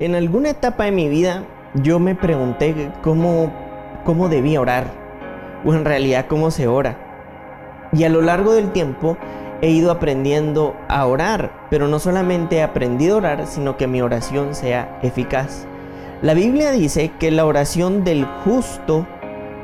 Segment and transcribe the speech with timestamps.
[0.00, 1.42] En alguna etapa de mi vida
[1.74, 3.52] yo me pregunté cómo,
[4.04, 4.84] cómo debía orar,
[5.64, 7.88] o en realidad cómo se ora.
[7.92, 9.16] Y a lo largo del tiempo
[9.60, 14.00] he ido aprendiendo a orar, pero no solamente he aprendido a orar, sino que mi
[14.00, 15.66] oración sea eficaz.
[16.22, 19.04] La Biblia dice que la oración del justo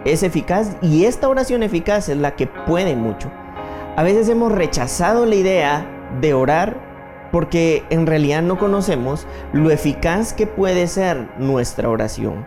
[0.05, 3.31] es eficaz y esta oración eficaz es la que puede mucho.
[3.95, 5.87] A veces hemos rechazado la idea
[6.21, 6.94] de orar
[7.35, 12.47] porque en realidad no conocemos lo eficaz que puede ser nuestra oración.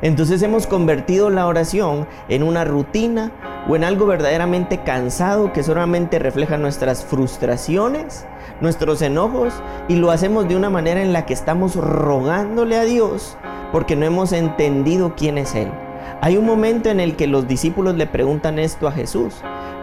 [0.00, 3.32] Entonces hemos convertido la oración en una rutina
[3.68, 8.24] o en algo verdaderamente cansado que solamente refleja nuestras frustraciones,
[8.62, 9.52] nuestros enojos
[9.88, 13.36] y lo hacemos de una manera en la que estamos rogándole a Dios
[13.72, 15.70] porque no hemos entendido quién es Él.
[16.22, 19.34] Hay un momento en el que los discípulos le preguntan esto a Jesús.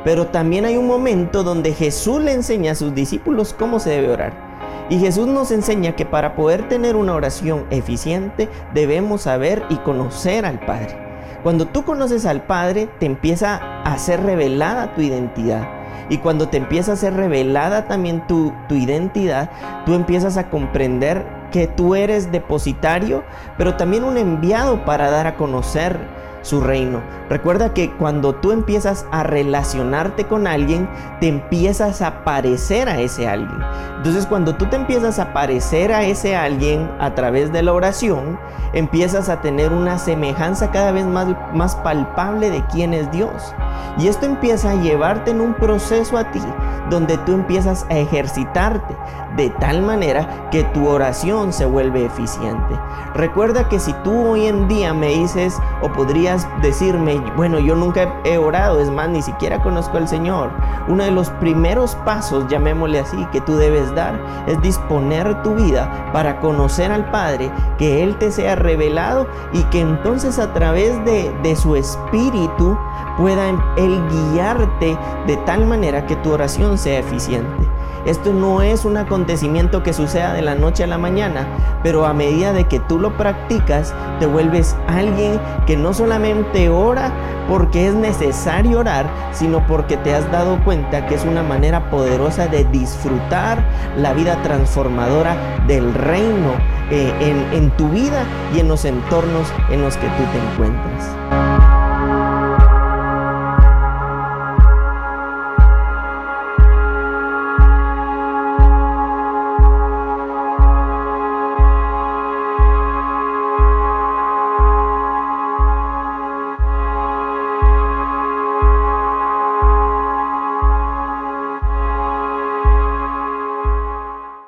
[0.04, 4.12] Pero también hay un momento donde Jesús le enseña a sus discípulos cómo se debe
[4.12, 4.52] orar.
[4.90, 10.46] Y Jesús nos enseña que para poder tener una oración eficiente debemos saber y conocer
[10.46, 10.98] al Padre.
[11.44, 15.68] Cuando tú conoces al Padre te empieza a ser revelada tu identidad.
[16.10, 19.50] Y cuando te empieza a ser revelada también tu, identidad,
[19.86, 23.24] tú empiezas a comprender que tú eres depositario,
[23.58, 25.98] pero también un enviado para dar a conocer
[26.42, 27.02] su reino.
[27.30, 30.90] Recuerda que cuando tú empiezas a relacionarte con alguien,
[31.20, 33.60] te empiezas a parecer a ese alguien.
[33.98, 38.40] Entonces cuando tú te empiezas a parecer a ese alguien a través de la oración,
[38.74, 43.54] empiezas a tener una semejanza cada vez más, más palpable de quién es Dios.
[43.98, 46.42] Y esto empieza a llevarte en un proceso a ti
[46.90, 48.96] donde tú empiezas a ejercitarte
[49.36, 52.78] de tal manera que tu oración se vuelve eficiente.
[53.14, 58.14] Recuerda que si tú hoy en día me dices o podrías decirme, bueno, yo nunca
[58.24, 60.52] he orado, es más, ni siquiera conozco al Señor,
[60.88, 66.01] uno de los primeros pasos, llamémosle así, que tú debes dar es disponer tu vida
[66.12, 71.34] para conocer al Padre, que Él te sea revelado y que entonces a través de,
[71.44, 72.78] de su espíritu
[73.18, 77.68] pueda Él guiarte de tal manera que tu oración sea eficiente.
[78.06, 81.48] Esto no es un acontecimiento que suceda de la noche a la mañana,
[81.84, 87.12] pero a medida de que tú lo practicas, te vuelves alguien que no solamente ora
[87.48, 92.48] porque es necesario orar, sino porque te has dado cuenta que es una manera poderosa
[92.48, 93.64] de disfrutar
[93.98, 95.36] la vida transformadora
[95.68, 96.54] del reino
[96.90, 98.24] eh, en, en tu vida
[98.56, 101.21] y en los entornos en los que tú te encuentras.